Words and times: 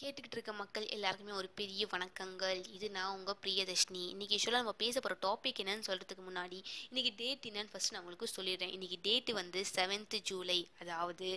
கேட்டுக்கிட்டு 0.00 0.36
இருக்க 0.36 0.52
மக்கள் 0.58 0.84
எல்லாருக்குமே 0.94 1.32
ஒரு 1.38 1.48
பெரிய 1.60 1.82
வணக்கங்கள். 1.92 2.58
இது 2.74 2.86
நான் 2.96 3.14
உங்கள் 3.14 3.38
பிரியதர்ஷினி. 3.44 4.02
இன்றைக்கி 4.12 4.34
யூஸ்வலாக 4.36 4.60
நம்ம 4.62 4.74
பேச 4.82 5.00
போகிற 5.00 5.14
டாபிக் 5.24 5.60
என்னன்னு 5.62 5.86
சொல்கிறதுக்கு 5.88 6.24
முன்னாடி 6.26 6.58
இன்றைக்கி 6.90 7.10
டேட் 7.20 7.46
என்னன்னு 7.50 7.70
ஃபஸ்ட் 7.72 7.92
நான் 7.92 8.02
உங்களுக்கு 8.02 8.28
சொல்லிடுறேன். 8.34 8.72
இன்றைக்கி 8.76 8.98
டேட்டு 9.06 9.32
வந்து 9.38 9.60
செவன்த்து 9.72 10.18
ஜூலை 10.30 10.58
அதாவது 10.82 11.28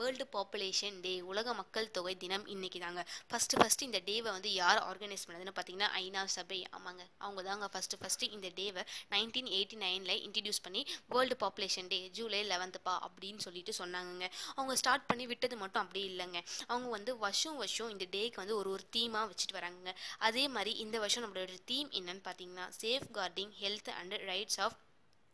வேர்ல்டு 0.00 0.26
பாப்புலேஷன் 0.34 0.98
டே 1.06 1.14
உலக 1.30 1.54
மக்கள் 1.60 1.88
தொகை 1.98 2.14
தினம் 2.24 2.44
இன்றைக்கி 2.54 2.82
தாங்க. 2.84 3.04
ஃபஸ்ட்டு 3.30 3.60
ஃபஸ்ட்டு 3.62 3.88
இந்த 3.88 4.02
டேவை 4.10 4.28
வந்து 4.36 4.52
யார் 4.52 4.80
ஆர்கனைஸ் 4.90 5.24
பண்ணதுன்னு 5.28 5.54
பார்த்தீங்கன்னா 5.60 5.90
ஐநா 6.02 6.24
சபை. 6.36 6.60
ஆமாங்க 6.78 7.02
அவங்க 7.24 7.44
தாங்க 7.48 7.70
ஃபஸ்ட்டு 7.72 8.00
ஃபஸ்ட்டு 8.02 8.30
இந்த 8.38 8.50
டேவை 8.60 8.84
நைன்டீன் 9.14 9.50
எயிட்டி 9.56 9.80
நைனில் 9.84 10.14
இன்ட்ரடியூஸ் 10.26 10.62
பண்ணி 10.68 10.84
வேர்ல்டு 11.14 11.38
பாப்புலேஷன் 11.46 11.90
டே 11.94 12.02
ஜூலை 12.20 12.42
லெவன்த்துப்பா 12.52 12.96
அப்படின்னு 13.08 13.42
சொல்லிட்டு 13.46 13.78
சொன்னாங்கங்க. 13.80 14.28
அவங்க 14.58 14.76
ஸ்டார்ட் 14.82 15.08
பண்ணி 15.12 15.26
விட்டது 15.32 15.58
மட்டும் 15.64 15.84
அப்படி 15.86 16.04
இல்லைங்க. 16.12 16.38
அவங்க 16.72 16.90
வந்து 16.98 17.18
வருஷம் 17.26 17.58
வருஷம் 17.64 17.90
இந்த 17.96 18.08
டேக்கு 18.12 18.42
வந்து 18.42 18.56
ஒரு 18.56 18.70
ஒரு 18.70 18.84
தீமாக 18.96 19.30
வச்சுட்டு 19.30 19.58
வராங்க 19.58 19.96
அதே 20.18 20.48
மாதிரி 20.48 20.72
இந்த 20.84 20.98
வருஷம் 20.98 21.26
நம்மளோட 21.26 21.58
தீம் 21.64 21.90
என்னன்னு 21.90 22.22
பார்த்தீங்கன்னா 22.28 22.68
safeguarding 23.12 23.52
health 23.62 23.90
and 23.90 24.12
rights 24.12 24.60
of 24.60 24.78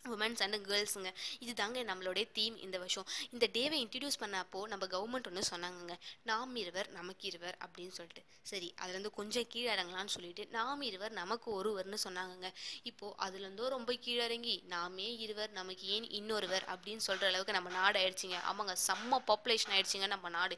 womens 0.05 0.43
and 0.45 0.57
கேர்ள்ஸுங்க 0.69 1.11
இது 1.39 1.53
தாங்க 1.55 1.83
நம்மளுடைய 1.85 2.25
தீம் 2.33 2.57
இந்த 2.57 2.79
வருஷம். 2.79 3.07
இந்த 3.31 3.49
டேவை 3.53 3.77
இன்ட்ரடியூஸ் 3.85 4.19
பண்ணப்போ 4.21 4.61
நம்ம 4.73 4.87
கவர்மெண்ட் 4.87 5.29
ஒன்று 5.31 5.43
சொன்னாங்கங்க. 5.51 5.95
நாம் 6.23 6.57
இருவர் 6.57 6.89
நமக்கு 6.91 7.27
இருவர் 7.27 7.57
அப்படின்னு 7.65 7.89
சொல்லிட்டு. 7.89 8.23
சரி 8.43 8.75
அதுலேருந்து 8.83 9.11
கொஞ்சம் 9.11 9.47
கீழே 9.49 9.75
இறங்கலான்னு 9.75 10.15
சொல்லிட்டு 10.17 10.47
நாம் 10.51 10.83
இருவர் 10.83 11.13
நமக்கு 11.13 11.49
ஒருவர்னு 11.59 11.99
சொன்னாங்கங்க. 12.05 12.51
இப்போது 12.83 13.17
அதுலேருந்தோ 13.25 13.69
ரொம்ப 13.69 13.95
கீழே 13.95 14.25
இறங்கி 14.25 14.63
நாமே 14.67 15.17
இருவர் 15.17 15.51
நமக்கு 15.51 15.87
ஏன் 15.87 16.09
இன்னொருவர்? 16.11 16.67
அப்படின்னு 16.75 17.05
சொல்கிற 17.09 17.29
அளவுக்கு 17.29 17.53
நம்ம 17.53 17.71
நாடு 17.71 17.99
ஆயிடுச்சுங்க 18.01 18.39
ஆமாங்க 18.53 18.77
செம்ம 18.87 19.21
பாப்புலேஷன் 19.31 19.75
ஆயிடுச்சுங்க 19.77 20.07
நம்ம 20.07 20.29
நாடு. 20.29 20.57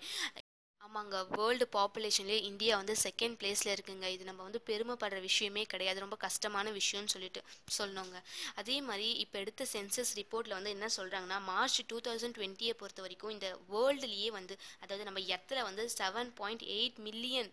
ஆமாங்க 0.89 1.17
வேர்ல்டு 1.39 1.65
பாப்புலேஷன்லேயே 1.75 2.39
இந்தியா 2.49 2.75
வந்து 2.81 2.95
செகண்ட் 3.05 3.37
பிளேஸில் 3.41 3.73
இருக்குங்க. 3.75 4.07
இது 4.15 4.23
நம்ம 4.29 4.41
வந்து 4.47 4.61
பெருமைப்படுற 4.69 5.19
விஷயமே 5.27 5.63
கிடையாது. 5.73 5.99
ரொம்ப 6.05 6.17
கஷ்டமான 6.25 6.71
விஷயம்னு 6.79 7.13
சொல்லிட்டு 7.15 7.41
சொல்லணுங்க 7.79 8.19
அதே 8.61 8.77
மாதிரி 8.81 9.09
இப்போ 9.25 9.37
எடுத்த 9.39 9.67
சென்சஸ் 9.75 10.13
ரிப்போர்ட்டில் 10.21 10.57
வந்து 10.59 10.75
என்ன 10.77 10.89
சொல்கிறாங்கன்னா 10.97 11.39
மார்ச் 11.51 11.79
டூ 11.91 11.99
தௌசண்ட் 12.09 12.37
டுவெண்ட்டியை 12.39 12.75
பொறுத்த 12.83 13.03
வரைக்கும் 13.07 13.35
இந்த 13.37 13.49
வேர்ல்டுலேயே 13.75 14.31
வந்து 14.39 14.57
அதாவது 14.83 15.09
நம்ம 15.11 15.25
எத்தில் 15.37 15.67
வந்து 15.69 15.85
seven 15.99 16.33
point 16.41 16.65
eight 16.79 17.01
million 17.09 17.51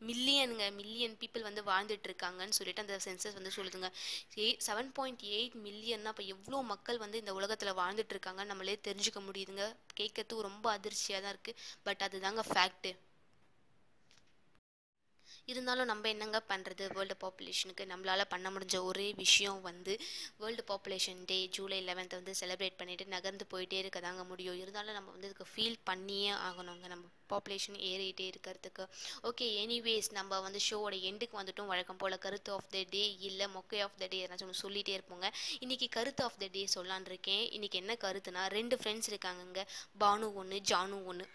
மில்லியனுங்க 0.00 0.72
million 0.72 1.16
people 1.20 1.42
வந்து 1.42 1.62
வாழ்ந்துட்டு 1.62 2.08
இருக்காங்கன்னு 2.10 2.56
சொல்லிட்டு 2.58 2.84
அந்த 2.84 2.96
சென்சஸ் 3.04 3.34
வந்து 3.34 3.52
சொல்லுதுங்க. 3.56 3.90
ஏ 4.38 4.58
செவன் 4.66 4.92
பாயிண்ட் 4.92 5.22
எயிட் 5.22 5.56
மில்லியன்னா 5.66 6.04
அப்போ 6.04 6.22
எவ்வளோ 6.22 6.62
மக்கள் 6.62 6.98
வந்து 6.98 7.18
இந்த 7.18 7.34
உலகத்தில் 7.34 7.78
வாழ்ந்துட்டு 7.82 8.14
இருக்காங்கன்னு 8.16 8.44
நம்மளே 8.44 8.78
தெரிஞ்சுக்க 8.88 9.22
முடியுதுங்க. 9.28 9.66
கேட்கறதுக்கு 10.00 10.48
ரொம்ப 10.50 10.70
அதிர்ச்சியாக 10.70 11.22
தான் 11.22 11.34
இருக்குது 11.36 11.58
பட் 11.82 12.04
அதுதாங்க 12.08 12.44
ஃபேக்ட்டு 12.52 12.92
இருந்தாலும் 15.48 15.88
நம்ம 15.90 16.08
என்னங்க 16.08 16.38
பண்ணுறது 16.48 16.84
வேர்ல்டு 16.94 17.14
பாப்புலேஷனுக்கு 17.22 17.84
நம்மளால் 17.90 18.22
பண்ண 18.32 18.46
முடிஞ்ச 18.50 18.76
ஒரே 18.82 19.06
விஷயம் 19.20 19.60
வந்து 19.60 19.92
world 20.40 20.62
population 20.70 21.20
day 21.24 21.38
July 21.56 21.78
eleventh 21.88 22.16
வந்து 22.18 22.32
செலிப்ரேட் 22.40 22.78
பண்ணிவிட்டு 22.80 23.06
நகர்ந்து 23.06 23.46
போயிட்டே 23.52 23.78
இருக்க 23.82 24.00
தாங்க 24.00 24.24
முடியும். 24.24 24.58
இருந்தாலும் 24.62 24.96
நம்ம 24.98 25.10
வந்து 25.10 25.28
இதுக்கு 25.30 25.46
ஃபீல் 25.52 25.78
பண்ணியே 25.84 26.32
ஆகணுங்க. 26.48 26.88
நம்ம 26.94 27.04
பாப்புலேஷன் 27.32 27.78
ஏறிட்டே 27.90 28.26
இருக்கிறதுக்கு. 28.32 28.86
ஓகே 29.30 29.48
எனிவேஸ் 29.62 30.10
நம்ம 30.18 30.40
வந்து 30.40 30.62
ஷோவோட 30.68 30.98
எண்டுக்கு 31.10 31.40
வந்துட்டும். 31.40 31.70
வழக்கம் 31.72 32.00
போல் 32.02 32.18
கருத்து 32.18 32.52
ஆஃப் 32.52 32.70
த 32.70 32.84
டே 32.90 33.04
இல்லை 33.20 33.48
மொக்கை 33.56 33.80
ஆஃப் 33.86 33.98
த 33.98 34.06
டே 34.06 34.20
ஏதாச்சும் 34.26 34.50
ஒன்று 34.50 34.62
சொல்லிகிட்டே 34.64 34.94
இருப்போங்க. 34.98 35.28
இன்றைக்கி 35.64 35.88
கருத்து 35.88 36.24
ஆஃப் 36.24 36.38
த 36.38 36.48
டே 36.52 36.64
சொல்லான் 36.74 37.08
இருக்கேன் 37.12 37.44
இன்றைக்கி 37.56 37.78
என்ன 37.82 37.96
கருத்துனா 38.06 38.44
ரெண்டு 38.58 38.78
ஃப்ரெண்ட்ஸ் 38.82 39.10
இருக்காங்கங்க. 39.12 39.62
பானு 40.00 40.28
ஒன்று 40.42 40.58
ஜானு 40.72 40.98
ஒன்று 41.12 41.26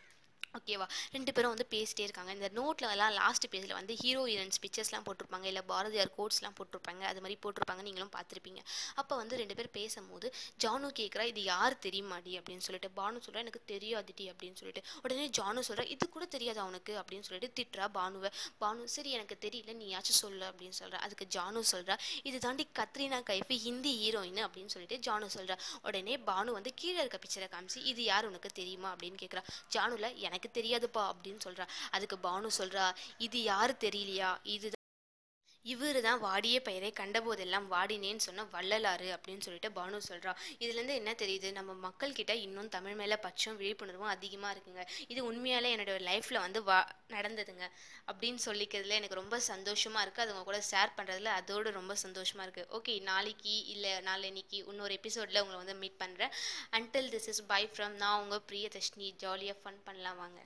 ஓகேவா 0.57 0.85
ரெண்டு 1.15 1.31
பேரும் 1.35 1.51
வந்து 1.53 1.65
பேசிட்டே 1.73 2.03
இருக்காங்க. 2.07 2.31
இந்த 2.37 2.47
நோட்டில் 2.57 2.91
எல்லாம் 2.95 3.13
லாஸ்ட் 3.19 3.45
பேஜில் 3.51 3.75
வந்து 3.77 3.93
ஹீரோ 4.01 4.21
ஹீரோயின்ஸ் 4.29 4.59
பிக்சர்ஸ்லாம் 4.63 5.05
போட்டிருப்பாங்க. 5.07 5.45
இல்லை 5.51 5.61
பாரதியார் 5.71 6.11
கோட்ஸ்லாம் 6.17 6.55
போட்டிருப்பாங்க. 6.57 7.03
அது 7.11 7.21
மாதிரி 7.23 7.37
போட்டிருப்பாங்க 7.43 7.81
நீங்களும் 7.87 8.11
பார்த்துருப்பீங்க. 8.15 8.61
அப்போ 9.01 9.13
வந்து 9.21 9.35
ரெண்டு 9.41 9.55
பேர் 9.59 9.69
பேசும்போது 9.77 10.27
ஜானு 10.63 10.89
கேட்குறா 10.99 11.25
இது 11.31 11.43
யார் 11.43 11.75
தெரியுமாடி? 11.85 12.33
அப்படின்னு 12.39 12.65
சொல்லிட்டு 12.67 12.89
பானு 12.99 13.21
சொல்கிறா 13.27 13.43
எனக்கு 13.45 13.61
தெரியாதுடி 13.73 14.27
அப்படின்னு 14.31 14.59
சொல்லிட்டு 14.61 14.83
உடனே 15.03 15.27
ஜானு 15.39 15.63
சொல்கிறா 15.69 15.85
இது 15.95 16.09
கூட 16.15 16.25
தெரியாது 16.35 16.61
அவனுக்கு 16.65 16.95
அப்படின்னு 17.01 17.27
சொல்லிட்டு 17.29 17.51
திட்டுறா 17.59 17.87
பானுவை. 17.99 18.31
பானு 18.63 18.89
சரி 18.95 19.11
எனக்கு 19.19 19.37
தெரியல 19.47 19.75
நீயாச்சும் 19.81 20.19
சொல்லு 20.23 20.45
அப்படின்னு 20.51 20.79
சொல்கிறா 20.81 21.01
அதுக்கு 21.07 21.27
ஜானு 21.37 21.63
சொல்கிறா 21.73 21.97
இது 22.29 22.37
தாண்டி 22.47 22.65
கத்ரீனா 22.79 23.21
கைஃபி 23.31 23.57
ஹிந்தி 23.67 23.93
ஹீரோயின் 24.01 24.43
அப்படின்னு 24.47 24.73
சொல்லிட்டு 24.75 24.99
ஜானு 25.07 25.31
சொல்கிறா 25.37 25.57
உடனே 25.87 26.17
பானு 26.29 26.57
வந்து 26.59 26.73
கீழே 26.81 26.99
இருக்க 27.03 27.19
பிக்சரை 27.23 27.49
காமிச்சு 27.55 27.79
இது 27.93 28.01
யார் 28.11 28.29
உனக்கு 28.31 28.49
தெரியுமா? 28.61 28.91
அப்படின்னு 28.95 29.19
கேட்குறா 29.23 29.43
ஜானுல 29.75 30.07
எனக்கு 30.27 30.40
எனக்கு 30.41 30.59
தெரியாதுப்பா 30.59 31.03
அப்படின்னு 31.09 31.41
சொல்கிறா 31.45 31.65
அதுக்கு 31.91 32.17
பானு 32.23 32.49
சொல்கிறா 32.57 32.85
இது 33.19 33.37
யாரு 33.43 33.73
தெரியலையா? 33.79 34.29
இது 34.47 34.67
இவர் 35.65 35.99
தான் 36.05 36.19
வாடிய 36.19 36.61
பெயரை 36.67 36.93
கண்டபோதெல்லாம் 36.99 37.65
வாடினேன்னு 37.73 38.23
சொன்ன 38.25 38.45
வள்ளலாறு 38.53 39.09
அப்படின்னு 39.15 39.45
சொல்லிட்டு 39.45 39.69
பானு 39.77 39.97
சொல்கிறா 40.09 40.31
இதுலேருந்து 40.63 40.95
என்ன 41.01 41.11
தெரியுது? 41.21 41.51
நம்ம 41.57 41.71
மக்கள்கிட்ட 41.87 42.33
இன்னும் 42.45 42.69
தமிழ் 42.75 42.97
மேலே 43.01 43.17
பச்சம் 43.25 43.57
விழிப்புணர்வும் 43.61 44.11
அதிகமாக 44.15 44.53
இருக்குங்க. 44.55 44.85
இது 45.07 45.21
உண்மையாலே 45.31 45.71
என்னோட 45.75 45.97
லைஃப்பில் 46.09 46.43
வந்து 46.45 46.63
வா 46.69 46.79
நடந்ததுங்க. 47.15 47.67
அப்படின்னு 48.09 48.41
சொல்லிக்கிறதுல 48.47 48.97
எனக்கு 48.99 49.19
ரொம்ப 49.21 49.39
சந்தோஷமாக 49.51 50.03
இருக்குது 50.05 50.25
அது 50.25 50.33
உங்கள் 50.35 50.49
கூட 50.49 50.61
ஷேர் 50.71 50.95
பண்ணுறதுல 50.97 51.33
அதோடு 51.41 51.77
ரொம்ப 51.79 51.95
சந்தோஷமாக 52.05 52.45
இருக்குது 52.47 52.69
ஓகே 52.79 52.95
நாளைக்கு 53.11 53.55
இல்லை 53.75 53.93
நாளைக்கு 54.09 54.57
இன்னொரு 54.71 54.93
எபிசோடில் 54.99 55.41
உங்களை 55.43 55.59
வந்து 55.63 55.75
மீட் 55.83 56.01
பண்ணுறேன் 56.03 56.33
until 56.79 57.11
this 57.15 57.29
is 57.33 57.43
bye 57.53 57.63
from 57.73 57.95
நான் 58.03 58.21
உங்கள் 58.23 58.45
பிரியதர்ஷினி. 58.51 59.09
ஜாலியாக 59.25 59.59
ஃபன் 59.63 59.85
பண்ணலாம் 59.85 60.19
வாங்க. 60.23 60.41